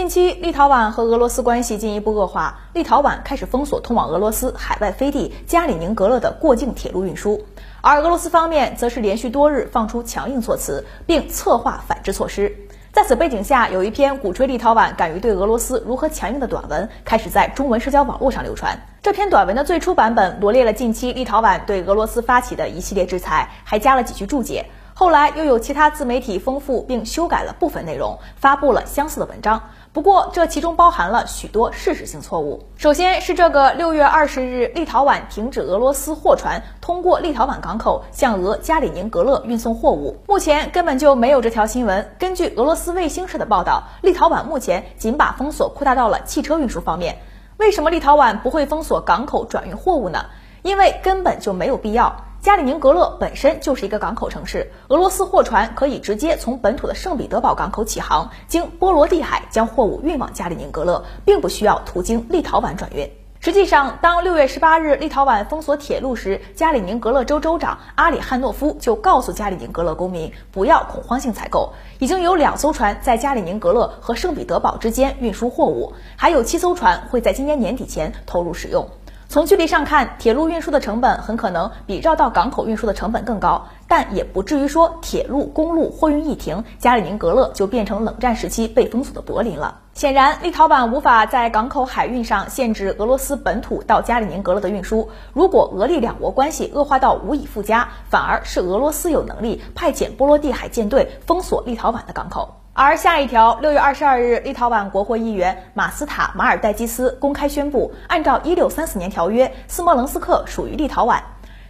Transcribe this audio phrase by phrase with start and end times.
[0.00, 7.44] 近期，立陶宛和俄罗斯关系进一步恶化，立陶宛开始封锁通往俄罗斯海外飞地加里宁格勒的过境铁路运输，
[7.82, 12.50] 而俄罗斯方面则是连续多日放出强硬措辞，并策划反制措施。
[12.92, 18.80] 在此背景下，有一篇鼓吹立陶宛敢于对俄罗斯如何强硬的短文开始在中文社交网络上流传。
[19.02, 24.64] 这篇短文的最初版本罗列了近期立陶宛对俄罗斯发起的一系列制裁，还加了几句注解。
[24.92, 29.62] 后来又有其他自媒体丰富并修改了部分内容，发布了相似的文章。
[29.92, 32.62] 不过这其中包含了许多事实性错误。
[32.76, 42.14] 首先是这个六月二十日，立陶宛停止俄罗斯货船通过立陶宛港口向俄加里宁格勒运送货物，目前根本就没有这条新闻。
[42.20, 47.18] 根据俄罗斯卫星社的报道，立陶宛目前仅把封锁扩大到了汽车运输方面。
[47.56, 50.24] 为什么立陶宛不会封锁港口转运货物呢？
[50.62, 52.14] 因为根本就没有必要。
[52.42, 63.10] 加里宁格勒本身就是一个港口城市，俄罗斯货船可以直接从本土的圣彼得堡港口起航，经波罗的海将货物运往加里宁格勒，并不需要途经立陶宛转运。
[63.40, 71.74] 实际上，当六月十八日立陶宛封锁铁路时，加里宁格勒州州长阿里汉诺夫就告诉加里宁格勒公民不要恐慌性采购。
[71.98, 78.88] 已经有两艘船在加里宁格勒和圣彼得堡之间运输货物，还有七艘船会在今年年底前投入使用。
[79.30, 89.82] 从距离上看，铁路运输的成本很可能比绕道港口运输的成本更高，但也不至于说铁路、公路货运一停，加里宁格勒就变成冷战时期被封锁的柏林了。
[89.94, 95.08] 显然，立陶宛无法在港口海运上限制俄罗斯本土到加里宁格勒的运输。
[95.32, 102.56] 如果俄立两国关系恶化到无以复加，反而是俄罗斯有能力派遣波罗的海舰队封锁立陶宛的港口。
[102.72, 111.18] 而下一条，六月二十二日，立陶宛国会议员马斯塔马尔代基斯公开宣布，按照一六三四年条约，斯莫棱斯克属于立陶宛。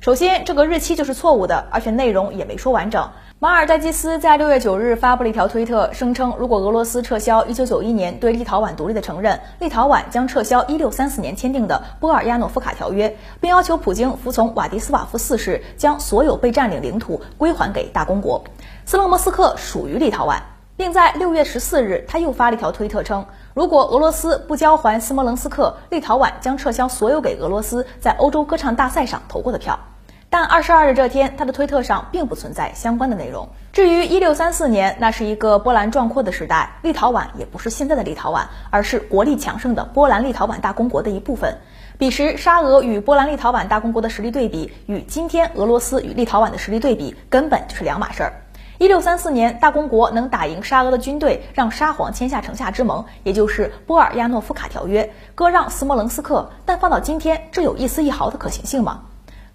[0.00, 3.10] 首先，这个日期就是错误的，而且内容也没说完整。
[3.38, 18.42] 马尔代基斯在六月九日发布了一条推特，声称如果俄罗斯撤销一九九一年对立陶宛独立的承认，立陶宛将撤销一六三四年签订的波尔亚诺夫卡条约，并要求普京服从瓦迪斯瓦夫四世，将所有被占领领土归还给大公国。
[18.86, 20.40] 斯洛莫斯克属于立陶宛。
[20.76, 29.78] 并在六月十四日，他又发了一条推特称，如果俄罗斯不交还斯摩棱斯克，立陶宛将撤销所有给俄罗斯在欧洲歌唱大赛上投过的票。
[30.28, 33.48] 但二十二日这天，他的推特上并不存在相关的内容。
[33.72, 41.56] 至于一六三四年，那是一个波澜壮阔的时代，立陶宛也不是现在的立陶宛，而是国力强盛的波兰立陶宛大公国的一部分。
[41.96, 48.32] 彼时，沙俄与波兰立陶宛大公国的实力对比，与今天俄罗斯与立陶宛的实力对比，根本就是两码事儿。
[48.78, 56.46] 一六三四年，大公国能打赢沙俄的军队，让沙皇签下城下之盟，也就是波尔亚诺夫卡条约，割让斯摩棱斯克。
[56.66, 59.00] 但放到今天，这有一丝一毫的可行性吗？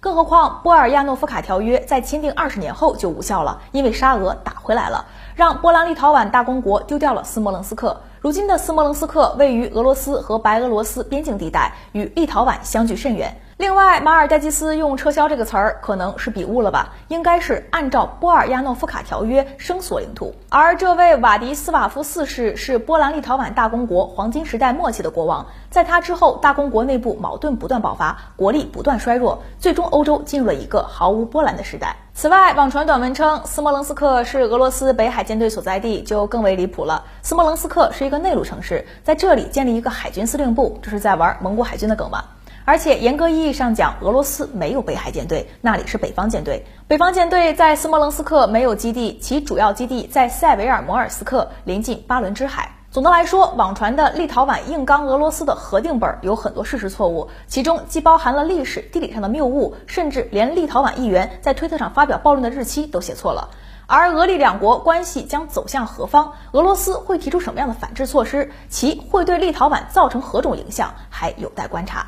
[0.00, 5.04] 更何况，波尔亚诺夫卡条约在签订二十年后就无效了，因为沙俄打回来了，
[5.36, 7.96] 让波兰立陶宛大公国丢掉了斯摩棱斯克。
[8.20, 13.32] 如今的斯摩棱斯克位于俄罗斯和白俄罗斯边境地带，与立陶宛相距甚远。
[13.62, 16.94] 另外，马尔代基斯用“撤销”这个词儿，可能是笔误了吧？
[17.06, 20.34] 应该是按照波尔亚诺夫卡条约声索领土。
[20.48, 31.94] 而这位瓦迪斯瓦夫四世是波兰立陶宛大公国黄金时代末期的国王，在他之后，大公国内部矛盾不断爆发，国力不断衰弱，最终欧洲进入了一个毫无波澜的时代。
[32.14, 37.04] 此外，网传短文称斯摩棱斯克是俄罗斯北海舰队所在地，就更为离谱了。
[37.22, 42.24] 斯摩棱斯克是一个内陆城市，在这里建立一个海军司令部，这是在玩蒙古海军的梗吗？
[42.64, 46.64] 而且严格意义上讲，俄罗斯没有北海舰队，那里是北方舰队。
[46.86, 52.70] 北方舰队在斯摩棱斯克没有基地，其主要基地在塞维尔摩尔斯克，临近巴伦支海。
[52.92, 63.48] 总的来说，网传的立陶宛硬刚俄罗斯的核定本有很多事实错误，其中既包含了历史、地理上的谬误，甚至连立陶宛议员在推特上发表暴论的日期都写错了。
[63.88, 66.34] 而俄立两国关系将走向何方？
[66.52, 68.52] 俄罗斯会提出什么样的反制措施？
[68.68, 70.94] 其会对立陶宛造成何种影响？
[71.10, 72.06] 还有待观察。